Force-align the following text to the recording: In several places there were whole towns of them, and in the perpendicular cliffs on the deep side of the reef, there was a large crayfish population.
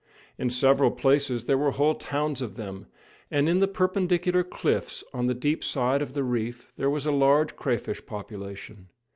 In 0.39 0.49
several 0.49 0.89
places 0.89 1.43
there 1.45 1.59
were 1.59 1.69
whole 1.69 1.93
towns 1.93 2.41
of 2.41 2.55
them, 2.55 2.87
and 3.29 3.47
in 3.47 3.59
the 3.59 3.67
perpendicular 3.67 4.43
cliffs 4.43 5.03
on 5.13 5.27
the 5.27 5.35
deep 5.35 5.63
side 5.63 6.01
of 6.01 6.13
the 6.13 6.23
reef, 6.23 6.73
there 6.75 6.89
was 6.89 7.05
a 7.05 7.11
large 7.11 7.55
crayfish 7.55 8.03
population. 8.07 8.87